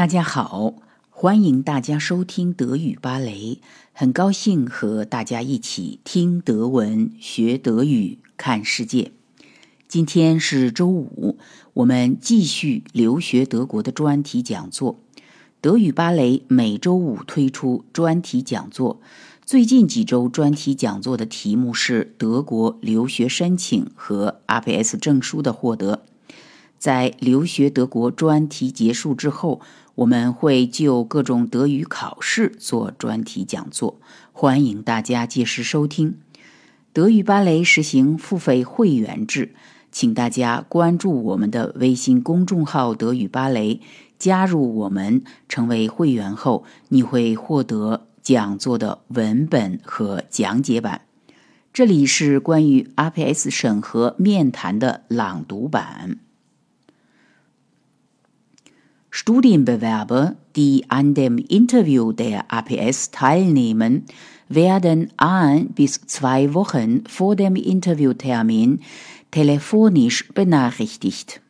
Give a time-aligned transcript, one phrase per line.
[0.00, 0.76] 大家好，
[1.10, 3.58] 欢迎大家收听德语芭蕾。
[3.92, 9.12] 很高兴和大家一起听德文、学德语、看世界。
[9.86, 11.36] 今天是周五，
[11.74, 14.98] 我们继续留学德国的专题讲座。
[15.60, 19.02] 德语芭蕾每周五推出专题讲座。
[19.44, 26.04] 最近几周专题讲座的题目是德国留学申请和 RPS 证书的获得。
[26.78, 29.60] 在留学德国专题结束之后，
[30.00, 34.00] 我们会就各种德语考试做专题讲座，
[34.32, 36.16] 欢迎大家届时收听。
[36.94, 39.54] 德语芭蕾实行付费会员制，
[39.92, 43.82] 请大家关注我们的微信公众号“德语芭蕾”，
[44.18, 51.02] 加入我们成为会员后，你会获得讲座的文本和讲解版。
[51.74, 56.16] 这里是关于 RPS 审核面谈的朗读版。
[59.10, 64.06] Studienbewerber, die an dem Interview der APS teilnehmen,
[64.48, 68.82] werden ein bis zwei Wochen vor dem Interviewtermin
[69.30, 71.40] telefonisch benachrichtigt.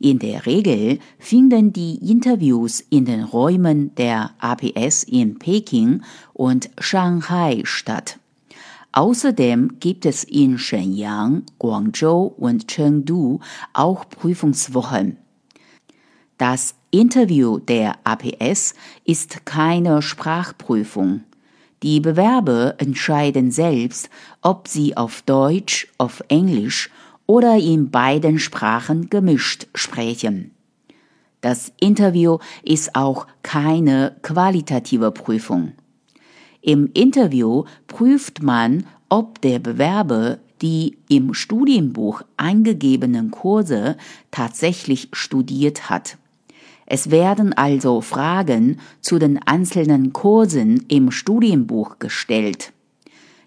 [0.00, 7.62] In der Regel finden die Interviews in den Räumen der APS in Peking und Shanghai
[7.64, 8.18] statt.
[8.92, 13.40] Außerdem gibt es in Shenyang, Guangzhou und Chengdu
[13.72, 15.18] auch Prüfungswochen.
[16.38, 21.22] Das Interview der APS ist keine Sprachprüfung.
[21.82, 24.08] Die Bewerber entscheiden selbst,
[24.40, 26.90] ob sie auf Deutsch, auf Englisch
[27.26, 30.52] oder in beiden Sprachen gemischt sprechen.
[31.42, 35.72] Das Interview ist auch keine qualitative Prüfung.
[36.62, 43.96] Im Interview prüft man, ob der Bewerber die im Studienbuch eingegebenen Kurse
[44.30, 46.16] tatsächlich studiert hat.
[46.90, 52.72] Es werden also Fragen zu den einzelnen Kursen im Studienbuch gestellt.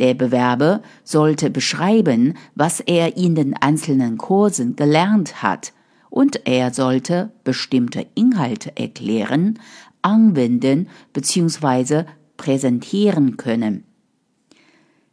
[0.00, 5.72] Der Bewerber sollte beschreiben, was er in den einzelnen Kursen gelernt hat,
[6.10, 9.58] und er sollte bestimmte Inhalte erklären,
[10.02, 12.04] anwenden bzw.
[12.36, 13.84] präsentieren können.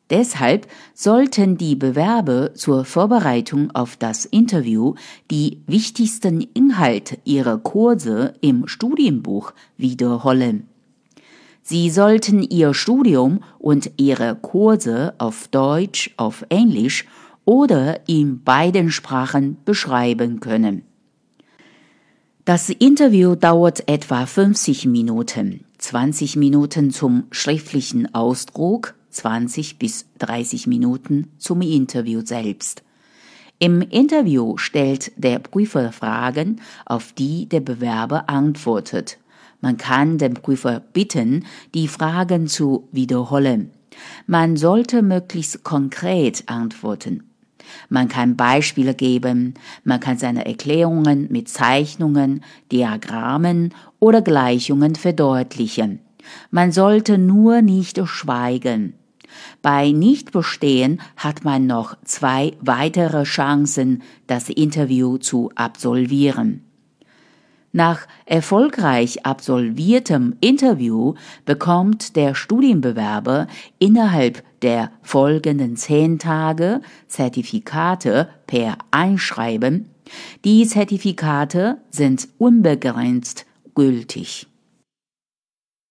[0.10, 0.66] Deshalb
[0.96, 4.96] sollten die Bewerber zur Vorbereitung auf das Interview
[5.30, 10.68] die wichtigsten Inhalte ihrer Kurse im Studienbuch wiederholen.
[11.62, 17.06] Sie sollten ihr Studium und ihre Kurse auf Deutsch, auf Englisch
[17.46, 20.84] oder in beiden Sprachen beschreiben können.
[22.46, 31.32] Das Interview dauert etwa 50 Minuten, 20 Minuten zum schriftlichen Ausdruck 20 bis 30 Minuten
[31.38, 32.84] zum Interview selbst.
[33.60, 39.18] Im Interview stellt der Prüfer Fragen, auf die der Bewerber antwortet.
[39.62, 43.72] Man kann den Prüfer bitten, die Fragen zu wiederholen.
[44.28, 47.24] Man sollte möglichst konkret antworten.
[47.90, 56.00] Man kann Beispiele geben, man kann seine Erklärungen mit Zeichnungen, Diagrammen oder Gleichungen verdeutlichen.
[56.52, 58.94] Man sollte nur nicht schweigen.
[59.62, 66.64] Bei Nichtbestehen hat man noch zwei weitere Chancen, das Interview zu absolvieren.
[67.72, 71.14] Nach erfolgreich absolviertem Interview
[71.46, 73.48] bekommt der Studienbewerber
[73.78, 79.90] innerhalb der folgenden zehn Tage Zertifikate per Einschreiben.
[80.44, 83.46] Die Zertifikate sind unbegrenzt
[83.76, 84.48] gültig.